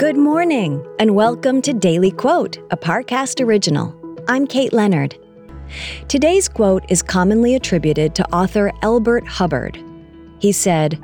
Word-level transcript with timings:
Good 0.00 0.16
morning, 0.16 0.82
and 0.98 1.14
welcome 1.14 1.60
to 1.60 1.74
Daily 1.74 2.10
Quote, 2.10 2.56
a 2.70 2.76
Parcast 2.78 3.44
original. 3.44 3.94
I'm 4.28 4.46
Kate 4.46 4.72
Leonard. 4.72 5.14
Today's 6.08 6.48
quote 6.48 6.86
is 6.88 7.02
commonly 7.02 7.54
attributed 7.54 8.14
to 8.14 8.26
author 8.32 8.72
Elbert 8.80 9.28
Hubbard. 9.28 9.78
He 10.38 10.52
said, 10.52 10.98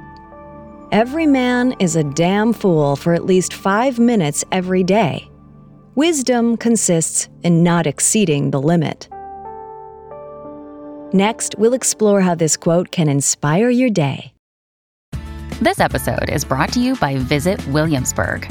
Every 0.92 1.26
man 1.26 1.74
is 1.78 1.94
a 1.94 2.04
damn 2.04 2.54
fool 2.54 2.96
for 2.96 3.12
at 3.12 3.26
least 3.26 3.52
five 3.52 3.98
minutes 3.98 4.44
every 4.50 4.82
day. 4.82 5.28
Wisdom 5.94 6.56
consists 6.56 7.28
in 7.42 7.62
not 7.62 7.86
exceeding 7.86 8.50
the 8.50 8.62
limit. 8.62 9.10
Next, 11.12 11.54
we'll 11.58 11.74
explore 11.74 12.22
how 12.22 12.34
this 12.34 12.56
quote 12.56 12.92
can 12.92 13.10
inspire 13.10 13.68
your 13.68 13.90
day. 13.90 14.32
This 15.60 15.80
episode 15.80 16.30
is 16.30 16.46
brought 16.46 16.72
to 16.72 16.80
you 16.80 16.96
by 16.96 17.18
Visit 17.18 17.62
Williamsburg. 17.68 18.50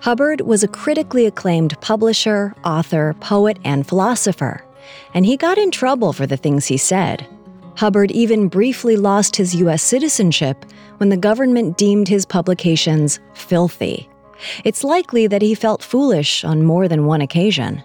Hubbard 0.00 0.40
was 0.40 0.62
a 0.62 0.68
critically 0.68 1.26
acclaimed 1.26 1.78
publisher, 1.82 2.54
author, 2.64 3.14
poet, 3.20 3.58
and 3.64 3.86
philosopher, 3.86 4.64
and 5.12 5.26
he 5.26 5.36
got 5.36 5.58
in 5.58 5.70
trouble 5.70 6.14
for 6.14 6.26
the 6.26 6.38
things 6.38 6.66
he 6.66 6.78
said. 6.78 7.26
Hubbard 7.76 8.10
even 8.10 8.48
briefly 8.48 8.96
lost 8.96 9.36
his 9.36 9.54
U.S. 9.56 9.82
citizenship 9.82 10.64
when 10.96 11.10
the 11.10 11.18
government 11.18 11.76
deemed 11.76 12.08
his 12.08 12.24
publications 12.24 13.20
filthy. 13.34 14.08
It's 14.64 14.82
likely 14.82 15.26
that 15.26 15.42
he 15.42 15.54
felt 15.54 15.82
foolish 15.82 16.44
on 16.44 16.64
more 16.64 16.88
than 16.88 17.04
one 17.04 17.20
occasion. 17.20 17.82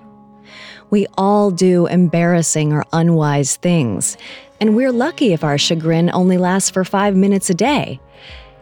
We 0.92 1.08
all 1.18 1.52
do 1.52 1.86
embarrassing 1.88 2.72
or 2.72 2.86
unwise 2.94 3.58
things, 3.58 4.16
and 4.62 4.74
we're 4.74 4.94
lucky 4.94 5.34
if 5.34 5.44
our 5.44 5.58
chagrin 5.58 6.10
only 6.14 6.38
lasts 6.38 6.70
for 6.70 6.86
five 6.86 7.14
minutes 7.14 7.50
a 7.50 7.54
day. 7.54 8.00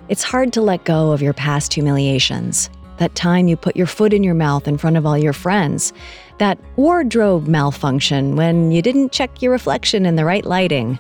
It's 0.10 0.24
hard 0.24 0.54
to 0.54 0.62
let 0.62 0.86
go 0.86 1.12
of 1.12 1.22
your 1.22 1.34
past 1.34 1.76
humiliations 1.76 2.72
that 2.98 3.16
time 3.16 3.48
you 3.48 3.58
put 3.58 3.76
your 3.76 3.88
foot 3.88 4.14
in 4.14 4.24
your 4.24 4.34
mouth 4.34 4.68
in 4.68 4.78
front 4.78 4.98
of 4.98 5.06
all 5.06 5.18
your 5.18 5.34
friends, 5.34 5.94
that 6.38 6.58
wardrobe 6.76 7.48
malfunction 7.48 8.36
when 8.36 8.72
you 8.72 8.82
didn't 8.82 9.12
check 9.12 9.42
your 9.42 9.52
reflection 9.52 10.06
in 10.06 10.16
the 10.16 10.26
right 10.26 10.46
lighting, 10.46 11.00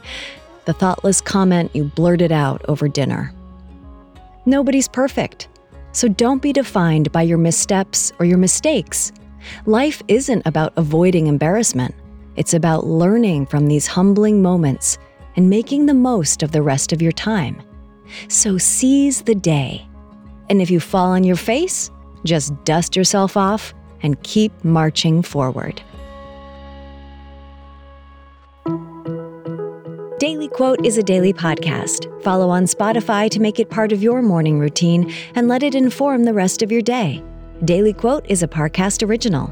the 0.65 0.73
thoughtless 0.73 1.21
comment 1.21 1.71
you 1.73 1.83
blurted 1.83 2.31
out 2.31 2.63
over 2.67 2.87
dinner. 2.87 3.33
Nobody's 4.45 4.87
perfect, 4.87 5.47
so 5.91 6.07
don't 6.07 6.41
be 6.41 6.53
defined 6.53 7.11
by 7.11 7.21
your 7.21 7.37
missteps 7.37 8.11
or 8.19 8.25
your 8.25 8.37
mistakes. 8.37 9.11
Life 9.65 10.01
isn't 10.07 10.45
about 10.45 10.73
avoiding 10.75 11.27
embarrassment, 11.27 11.93
it's 12.35 12.53
about 12.53 12.87
learning 12.87 13.45
from 13.45 13.67
these 13.67 13.85
humbling 13.85 14.41
moments 14.41 14.97
and 15.35 15.49
making 15.49 15.85
the 15.85 15.93
most 15.93 16.43
of 16.43 16.51
the 16.51 16.61
rest 16.61 16.91
of 16.91 17.01
your 17.01 17.11
time. 17.11 17.61
So 18.27 18.57
seize 18.57 19.21
the 19.21 19.35
day 19.35 19.87
and 20.53 20.61
if 20.61 20.69
you 20.69 20.79
fall 20.79 21.07
on 21.07 21.23
your 21.23 21.35
face, 21.35 21.89
just 22.25 22.53
dust 22.63 22.95
yourself 22.95 23.35
off 23.35 23.73
and 24.03 24.21
keep 24.21 24.51
marching 24.63 25.23
forward. 25.23 25.81
Daily 30.19 30.47
Quote 30.47 30.85
is 30.85 30.99
a 30.99 31.01
daily 31.01 31.33
podcast. 31.33 32.05
Follow 32.21 32.51
on 32.51 32.65
Spotify 32.65 33.31
to 33.31 33.39
make 33.39 33.59
it 33.59 33.71
part 33.71 33.91
of 33.91 34.03
your 34.03 34.21
morning 34.21 34.59
routine 34.59 35.11
and 35.33 35.47
let 35.47 35.63
it 35.63 35.73
inform 35.73 36.23
the 36.23 36.35
rest 36.35 36.61
of 36.61 36.71
your 36.71 36.83
day. 36.83 37.23
Daily 37.65 37.91
Quote 37.91 38.23
is 38.29 38.43
a 38.43 38.47
Parcast 38.47 39.01
original. 39.09 39.51